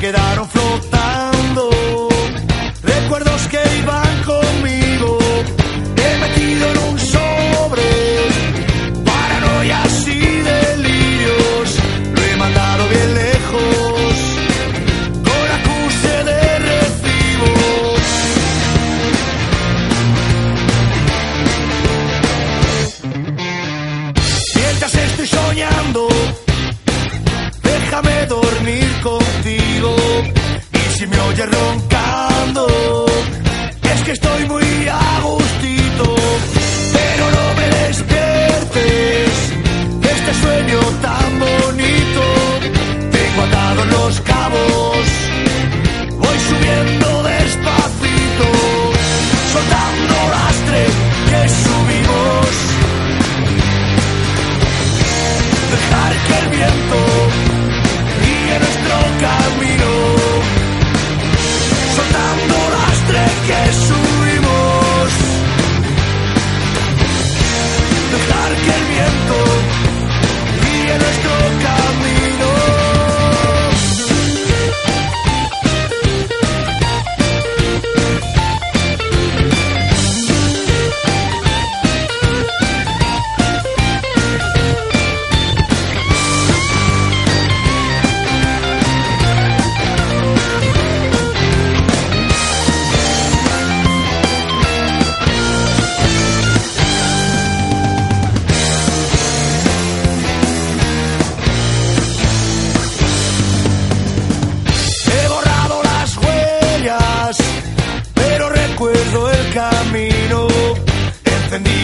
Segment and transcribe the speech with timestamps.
[0.00, 0.59] quedaron.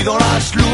[0.06, 0.65] dans la slow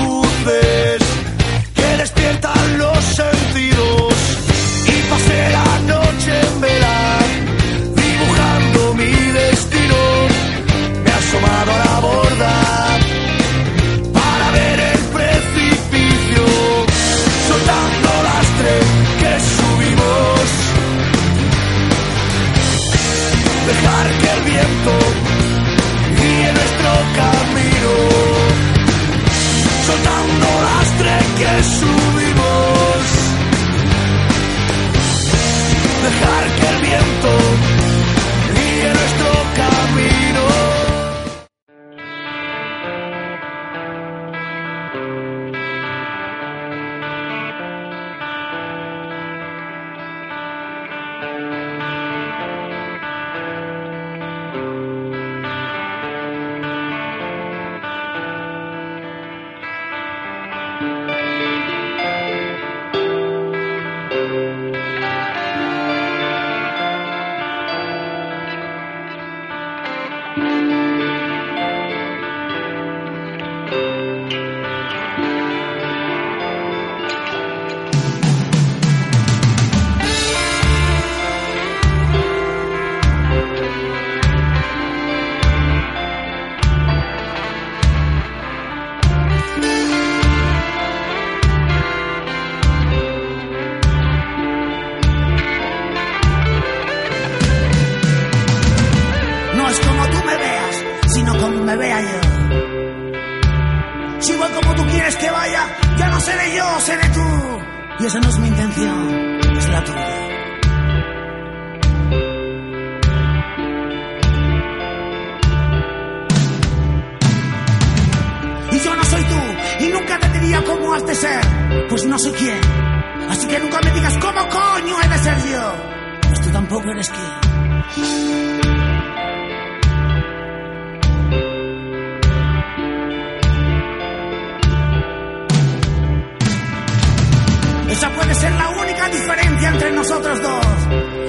[139.92, 140.66] nosotros dos.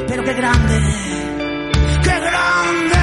[0.07, 0.79] Pero qué grande,
[2.03, 3.02] qué grande.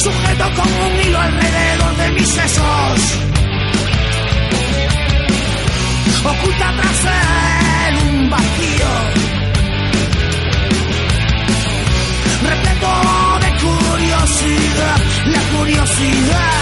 [0.00, 3.18] sujeto con un hilo alrededor de mis sesos.
[6.24, 8.90] Oculta tras él un vacío,
[12.48, 12.90] repleto
[13.40, 16.60] de curiosidad, la curiosidad.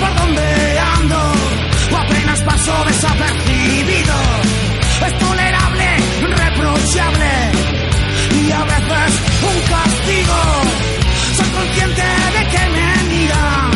[0.00, 1.32] Por donde ando,
[1.92, 4.14] o apenas paso desapercibido.
[5.06, 7.32] Es tolerable, reprochable
[8.42, 9.10] y a veces
[9.42, 10.38] un castigo.
[11.36, 12.02] Soy consciente
[12.36, 13.67] de que me miran.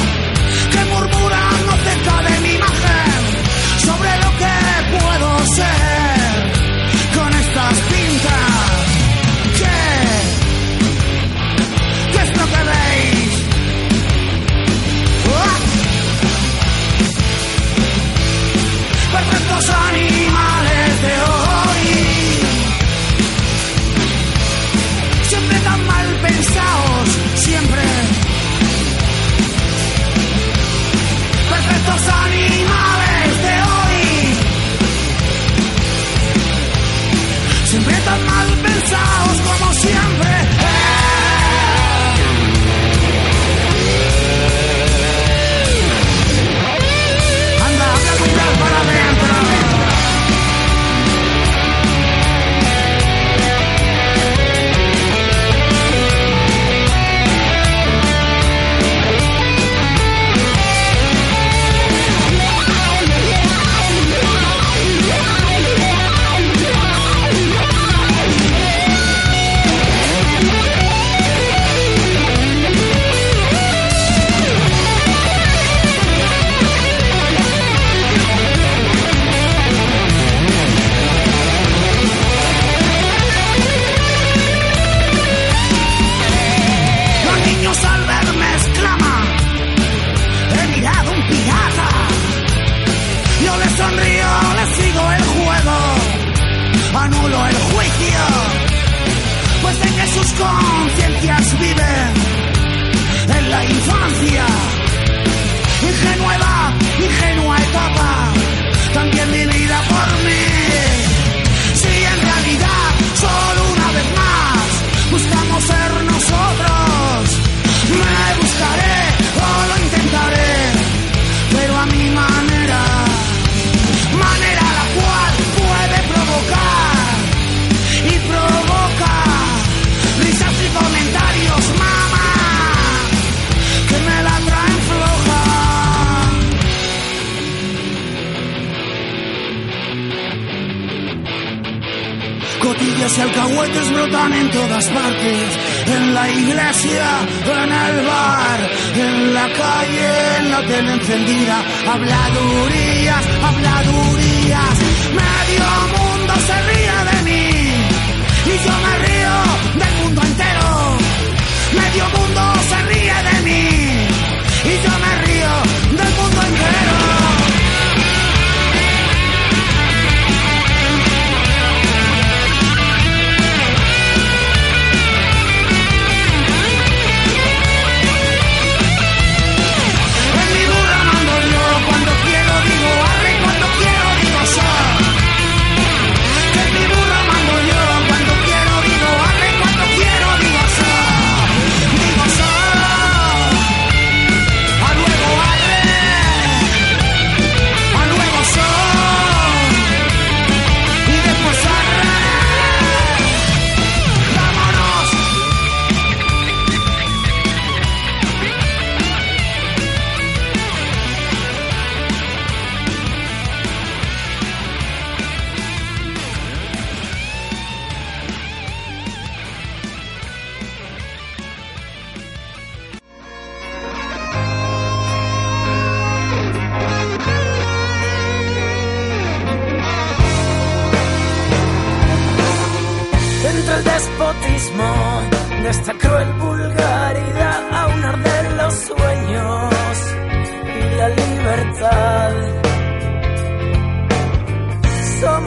[151.87, 154.79] habladurías, habladurías,
[155.13, 155.82] medio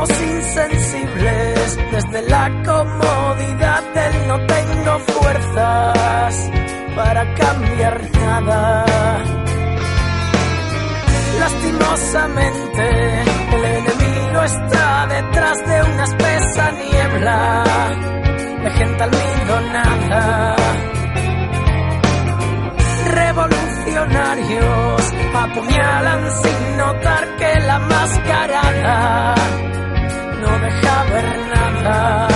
[0.09, 6.51] Insensibles desde la comodidad del no tengo fuerzas
[6.95, 8.85] para cambiar nada.
[11.39, 13.23] Lastimosamente,
[13.55, 17.63] el enemigo está detrás de una espesa niebla
[18.63, 20.55] de gente almidonada.
[23.11, 29.35] Revolucionarios apuñalan sin notar que la mascarada
[30.45, 32.27] no deja ver nada.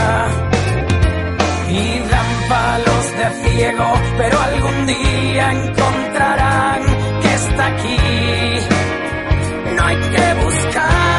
[1.69, 3.87] Y dan palos de ciego,
[4.17, 6.81] pero algún día encontrarán
[7.21, 7.97] que está aquí.
[9.75, 11.09] No hay que buscar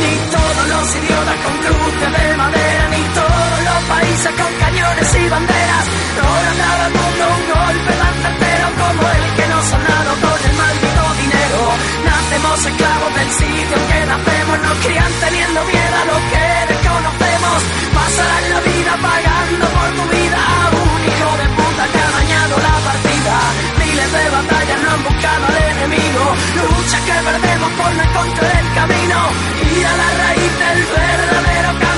[0.00, 5.28] ni todos los idiotas con cruces de madera, ni todos los países con cañones y
[5.28, 5.86] banderas.
[6.18, 10.38] No le al mundo un golpe tan certero como el que nos han dado con
[10.48, 11.60] el maldito dinero.
[12.06, 14.31] Nacemos esclavos del sitio que nacemos,
[14.62, 17.58] nos crían teniendo miedo a lo que desconocemos.
[17.94, 20.40] Pasarán la vida pagando por tu vida
[20.82, 23.36] un hijo de puta que ha dañado la partida.
[23.78, 26.22] Miles de batallas no han buscado al enemigo,
[26.58, 29.18] luchas que perdemos por no encontrar el camino.
[29.76, 31.91] Ir a la raíz del verdadero cambio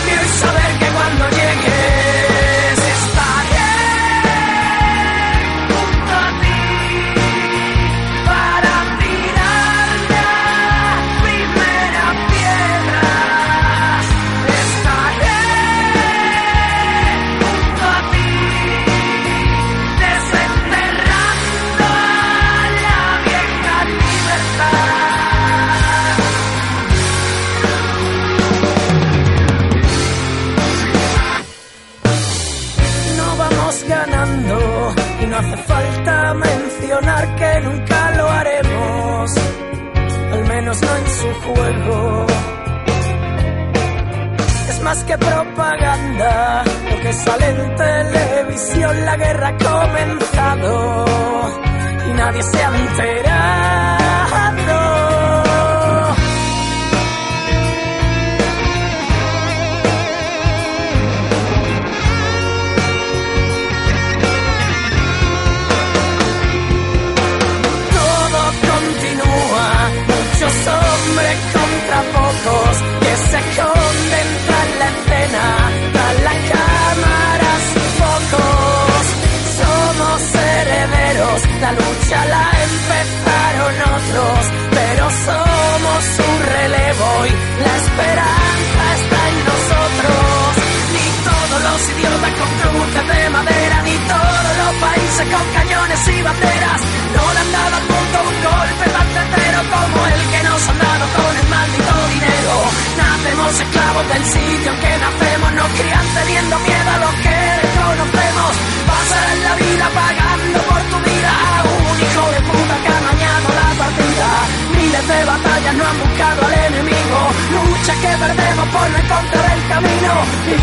[81.24, 84.40] la lucha la empezaron otros,
[84.76, 87.32] pero somos su relevo y
[87.64, 90.52] la esperanza está en nosotros.
[90.94, 96.22] Ni todos los idiotas con cruces de madera, ni todos los países con cañones y
[96.22, 96.80] banderas.
[97.16, 100.78] No le han dado al mundo un golpe tan certero como el que nos han
[100.78, 102.54] dado con el maldito dinero.
[103.00, 107.43] Nacemos esclavos del sitio en que nacemos, nos crían teniendo miedo a lo que
[107.84, 108.52] desconocemos.
[108.86, 113.48] Pasarán la vida pagando por tu vida a un hijo de puta que ha dañado
[113.60, 114.28] la partida.
[114.76, 117.18] Miles de batallas no han buscado al enemigo,
[117.52, 120.12] luchas que perdemos por no encontrar el camino.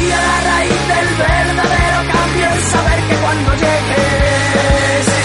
[0.01, 5.20] Y a la raíz del verdadero cambio el saber que cuando llegues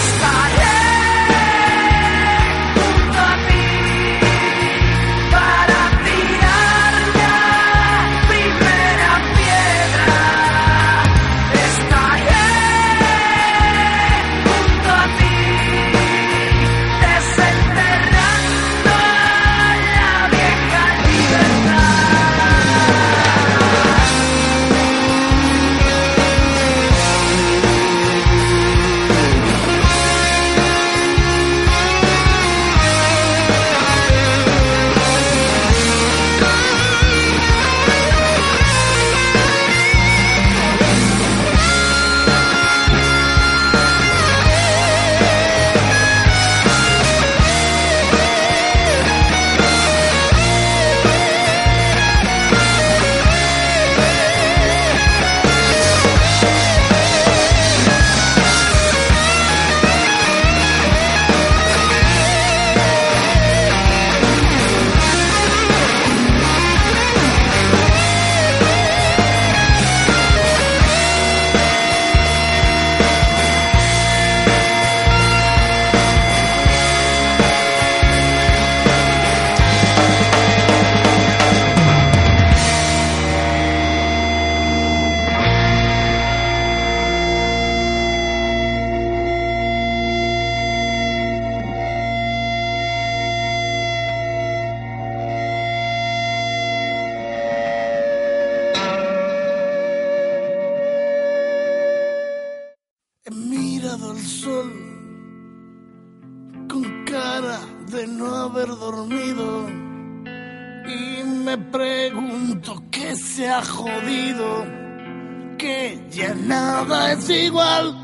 [116.09, 117.95] ya nada es igual.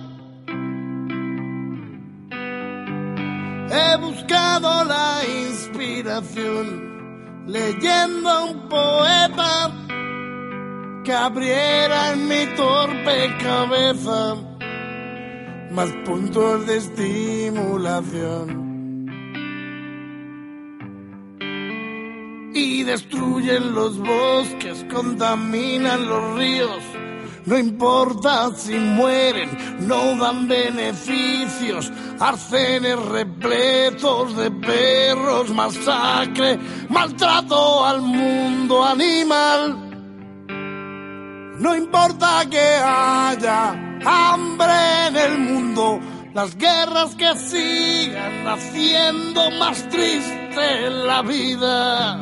[3.69, 6.65] He buscado la inspiración
[7.47, 9.71] leyendo un poeta
[11.03, 14.35] que abriera en mi torpe cabeza
[15.71, 18.63] más puntos de estimulación.
[22.53, 26.83] y destruyen los bosques, contaminan los ríos,
[27.45, 29.49] no importa si mueren,
[29.85, 36.57] no dan beneficios, arcenes repletos de perros, masacre,
[36.89, 39.77] maltrato al mundo animal.
[41.59, 43.71] No importa que haya
[44.05, 45.99] hambre en el mundo,
[46.33, 52.19] las guerras que sigan haciendo más triste la vida.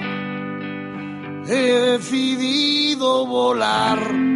[1.47, 4.30] He decidido volar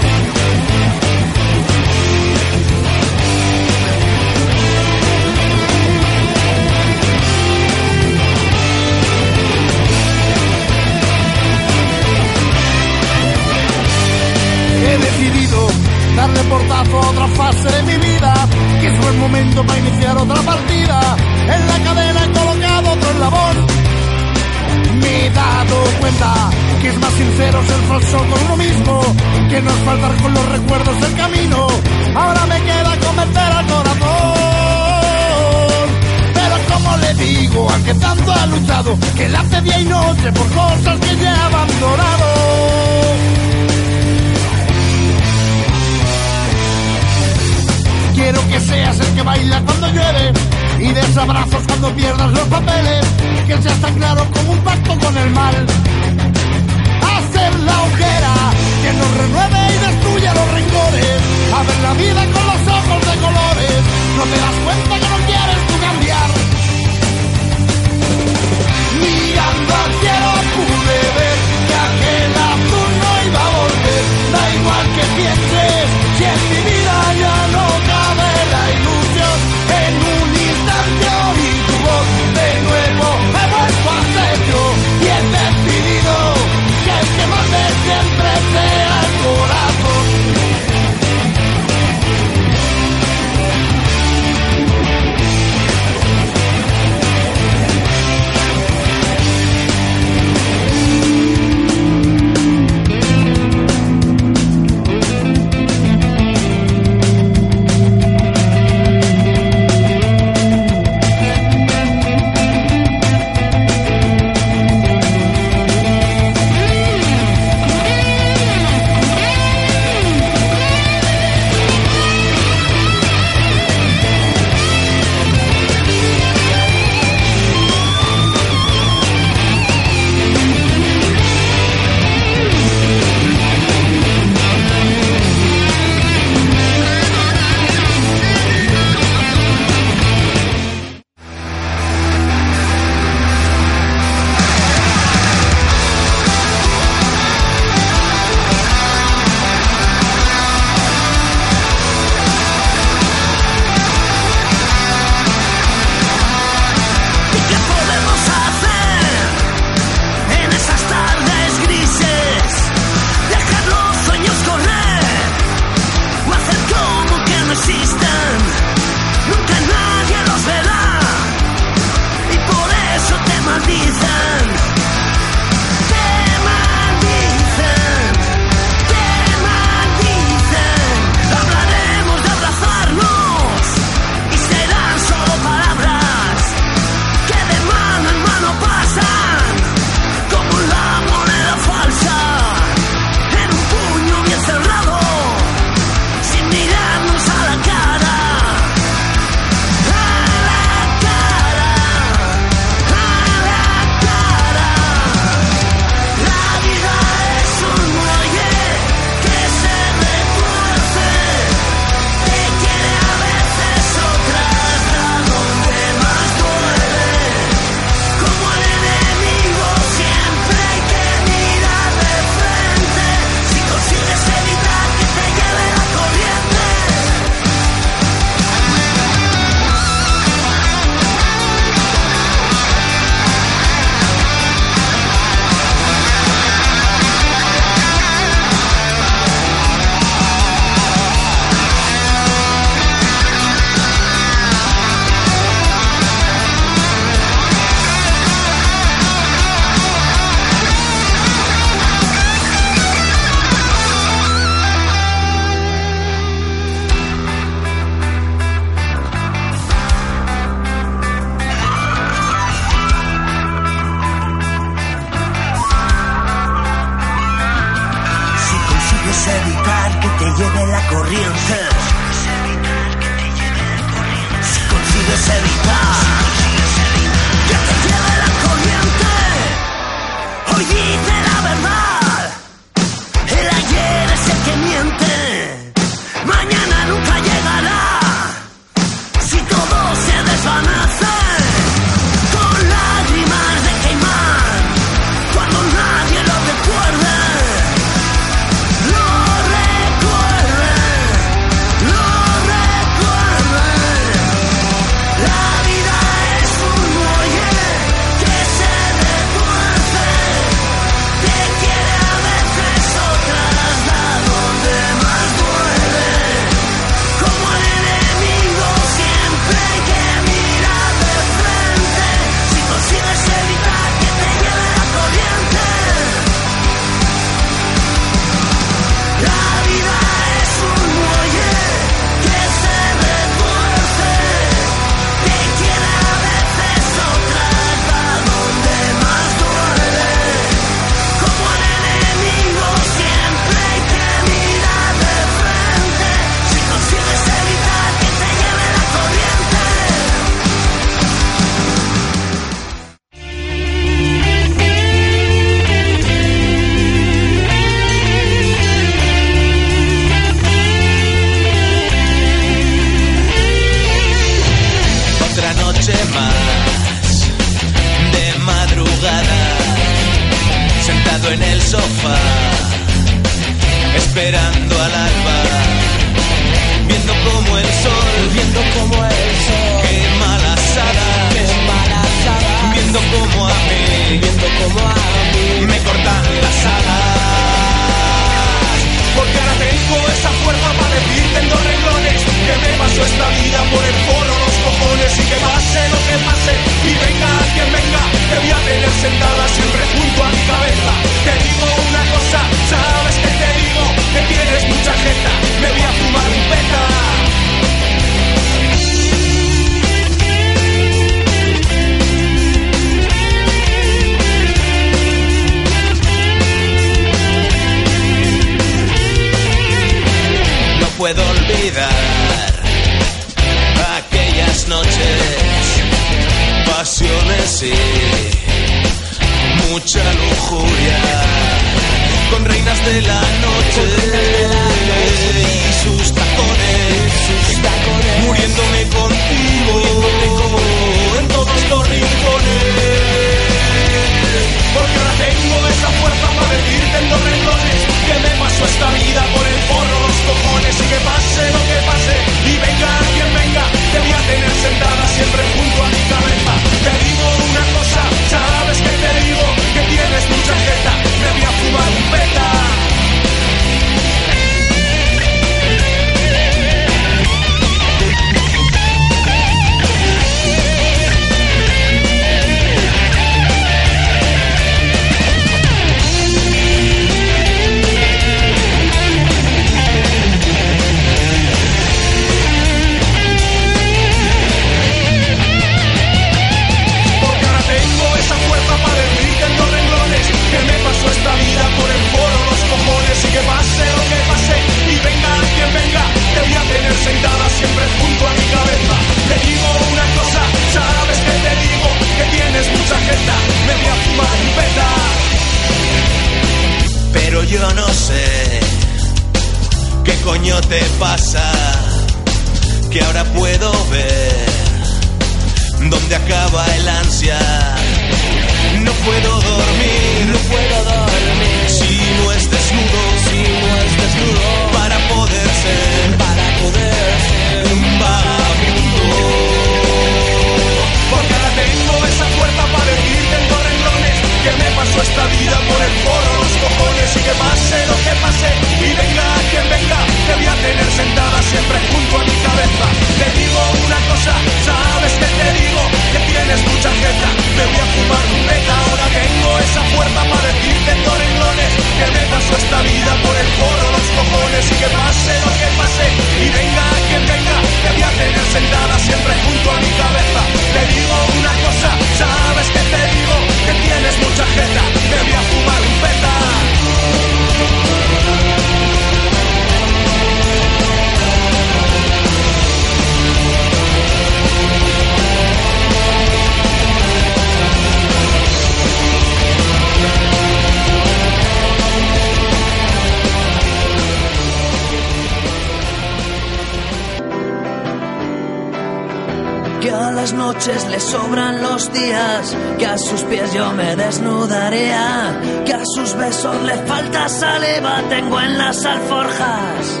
[590.66, 596.14] noches le sobran los días, que a sus pies yo me desnudaría, que a sus
[596.14, 600.00] besos le falta saliva, tengo en las alforjas.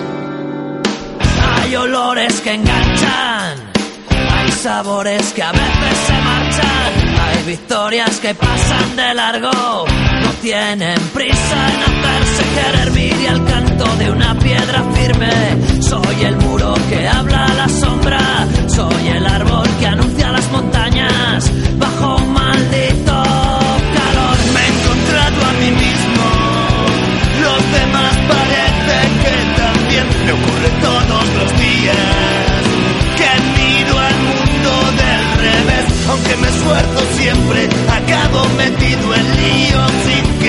[1.54, 3.72] Hay olores que enganchan,
[4.30, 9.84] hay sabores que a veces se marchan, hay victorias que pasan de largo,
[10.22, 16.36] no tienen prisa en hacerse querer, mire al canto de una piedra firme, soy el
[16.36, 20.11] muro que habla a la sombra, soy el árbol que anuncia
[33.18, 34.70] que miro al mundo
[35.02, 40.41] del revés, aunque me esfuerzo siempre, acabo metido en lío sin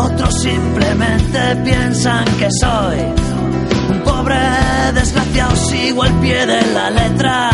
[0.00, 2.98] otros simplemente piensan que soy
[3.90, 4.38] un pobre
[4.94, 7.50] desgraciado, sigo al pie de la letra.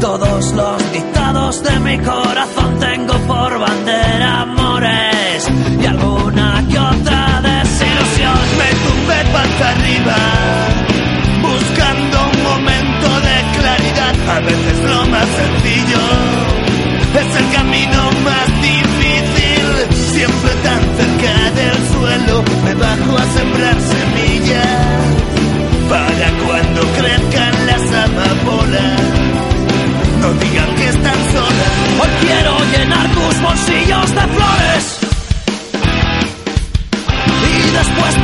[0.00, 5.48] Todos los dictados de mi corazón tengo por bandera amores
[5.82, 8.38] y alguna que otra desilusión.
[8.60, 10.16] Me tumbé panza arriba
[11.42, 14.36] buscando un momento de claridad.
[14.36, 16.04] A veces lo más sencillo
[17.20, 19.58] es el camino más difícil.
[20.12, 20.87] Siempre tan
[22.78, 25.18] bajo a sembrar semillas
[25.88, 29.00] para cuando crezcan las amapolas.
[30.20, 31.72] No digan que están solas.
[32.00, 34.98] Hoy quiero llenar tus bolsillos de flores.
[37.50, 38.14] Y después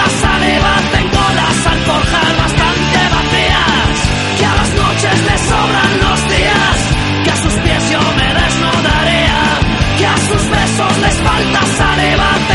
[0.00, 0.72] les falta saliva.
[0.92, 3.96] Tengo las alforjas bastante vacías.
[4.38, 6.78] Que a las noches le sobran los días.
[7.24, 9.40] Que a sus pies yo me desnudaría.
[9.98, 12.49] Que a sus besos les falta saliva.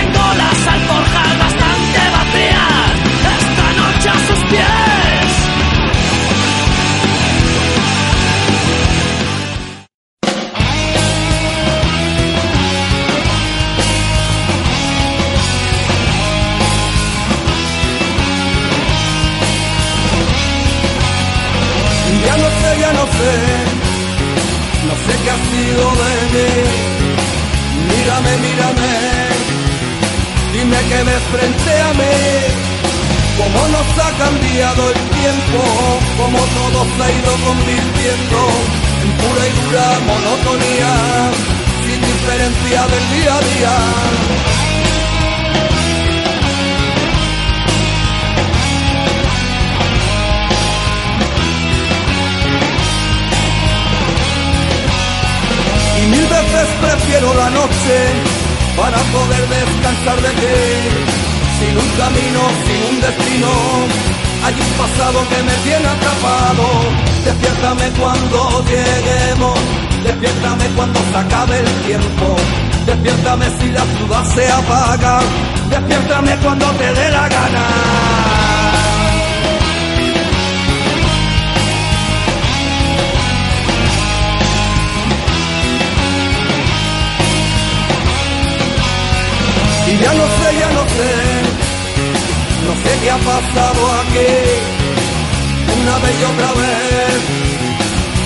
[93.17, 94.33] Pasado aquí,
[95.81, 97.21] una vez y otra vez,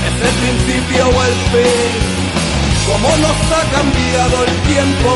[0.07, 2.19] es el principio o el fin.
[2.89, 5.11] Cómo nos ha cambiado el tiempo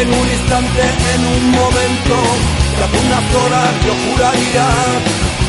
[0.00, 0.82] en un instante,
[1.14, 2.16] en un momento,
[2.82, 4.66] hace unas horas yo juraría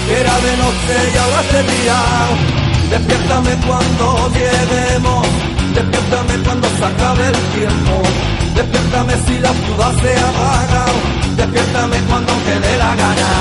[0.06, 2.00] que era de noche y ahora es de día.
[2.92, 5.28] Despiértame cuando lleguemos,
[5.74, 8.02] despiértame cuando se acabe el tiempo,
[8.56, 10.86] despiértame si la ciudad se apaga,
[11.38, 13.32] despiértame cuando te dé la gana,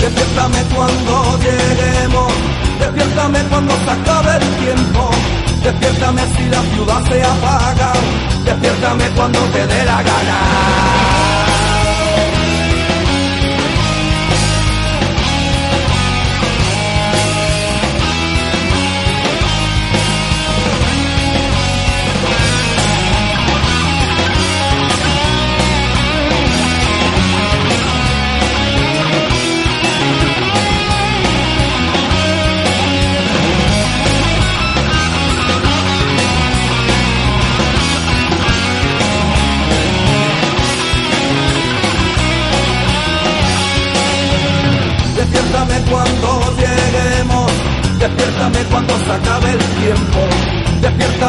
[0.00, 2.32] despiértame cuando lleguemos,
[2.78, 5.10] despiértame cuando se acabe el tiempo,
[5.64, 7.92] despiértame si la ciudad se apaga,
[8.44, 10.38] despiértame cuando te dé la gana.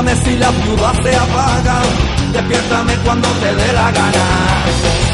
[0.02, 1.82] Despiértame si la ciudad se apaga,
[2.34, 4.26] despiértame cuando te dé la gana,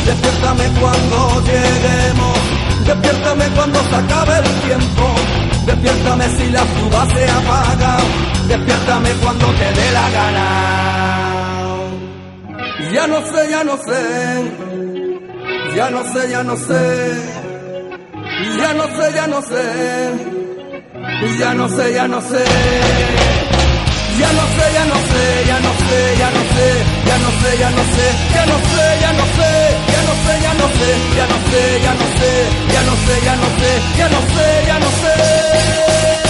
[0.05, 2.37] despiértame cuando lleguemos,
[2.85, 5.15] despiértame cuando se acabe el tiempo,
[5.65, 7.97] despiértame si la ciudad se apaga,
[8.47, 10.45] despiértame cuando te dé la gana.
[12.93, 14.51] Ya no sé, ya no sé,
[15.75, 17.47] ya no sé, ya no sé.
[18.57, 20.37] Ya no sé, ya no sé.
[21.39, 23.36] Ya no sé, ya no sé.
[24.17, 26.65] Ya no sé, ya no sé, ya no sé, ya no sé,
[27.05, 30.39] ya no sé, ya no sé, ya no sé, ya no sé, ya no sé,
[30.39, 30.79] ya no sé,
[31.15, 32.31] ya no sé, ya no sé,
[32.73, 36.26] ya no sé, ya no sé, ya no sé, ya no sé.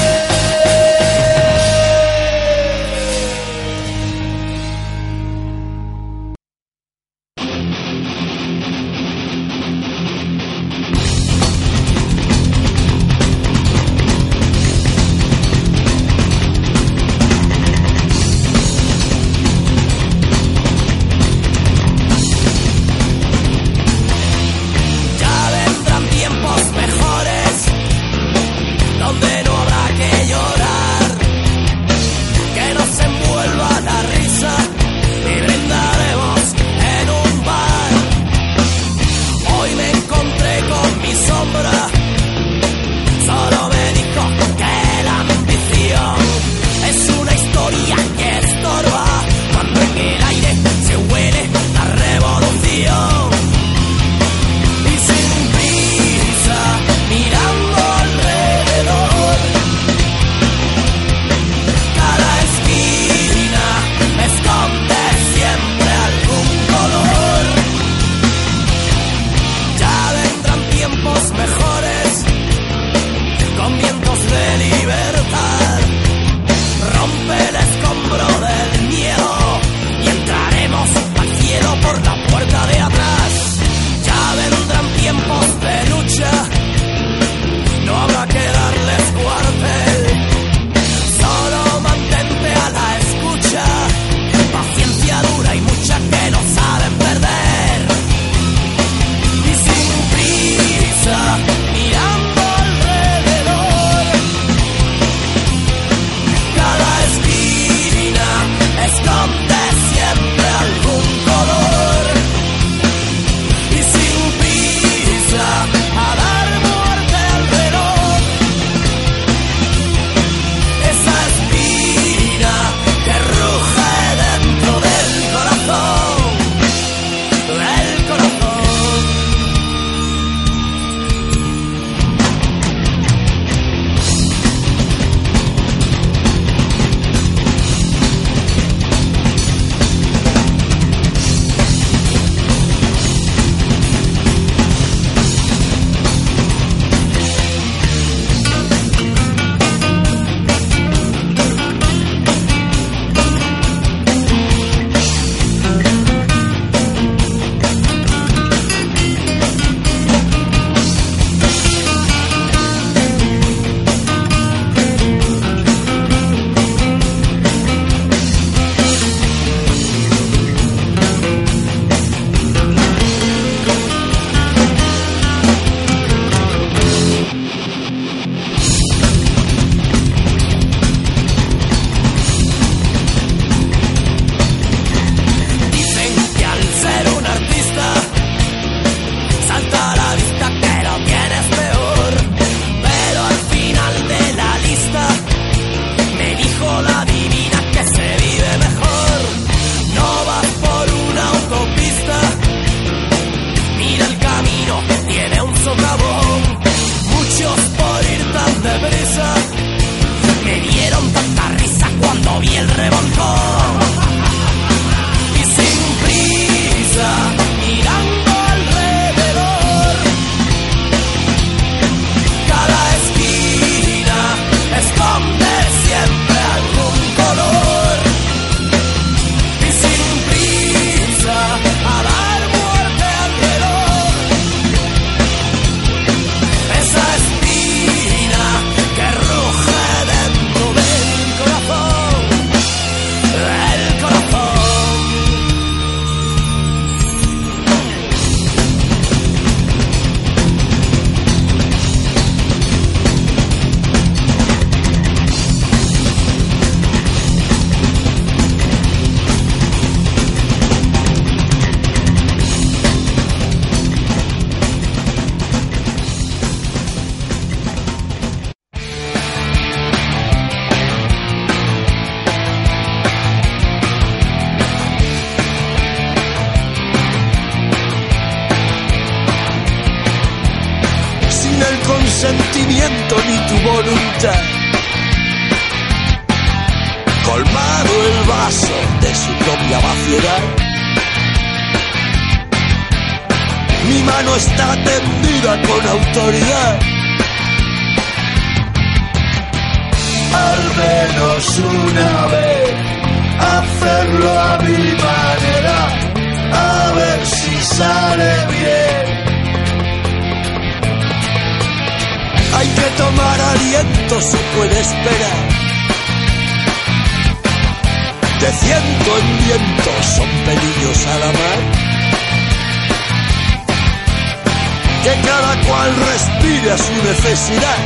[327.29, 327.77] Necesidad.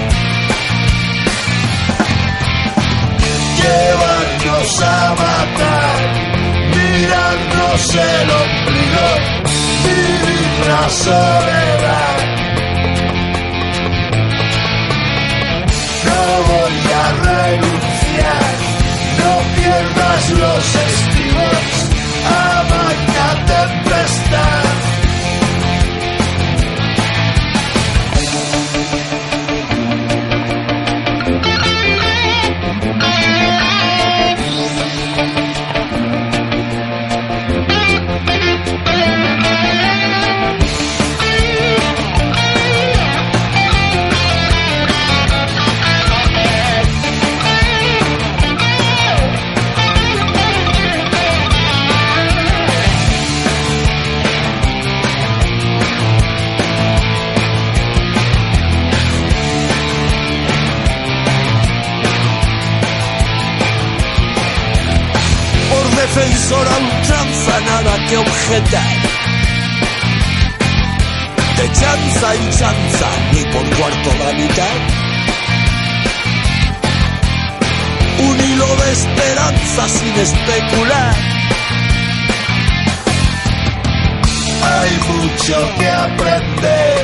[3.57, 5.99] Llevarnos a matar,
[6.75, 9.07] mirarnos el ombligo,
[9.85, 12.31] vivir la soledad.
[16.07, 16.21] no
[16.51, 18.53] voy a renunciar.
[19.21, 21.89] No pierdas los estribos,
[22.25, 24.70] amaña tempestad.
[67.83, 68.95] Nada que objetar.
[71.57, 74.77] De chanza en chanza, ni por cuarto la mitad.
[78.19, 81.15] Un hilo de esperanza sin especular.
[84.63, 86.99] Hay mucho que aprender,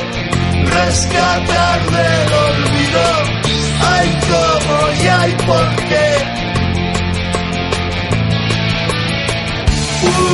[0.64, 3.04] rescatar del olvido.
[3.90, 6.37] Hay cómo y hay por qué.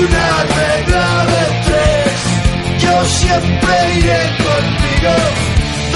[0.01, 0.29] Una
[0.61, 2.19] regla de tres.
[2.85, 5.15] Yo siempre iré contigo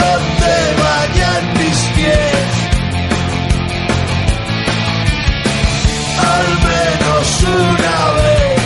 [0.00, 2.48] donde vayan mis pies.
[6.34, 8.60] Al menos una vez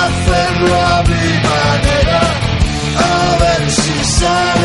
[0.00, 2.22] hacerlo a mi manera,
[2.98, 4.61] a ver si sale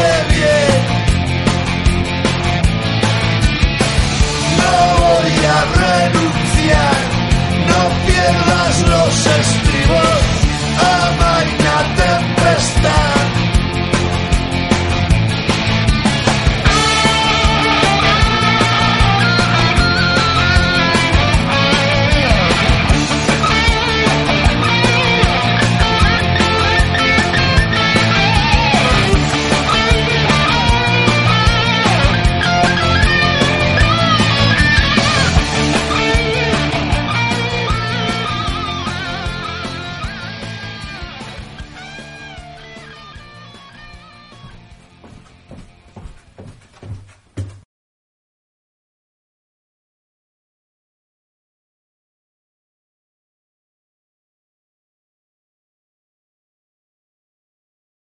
[9.87, 10.36] voy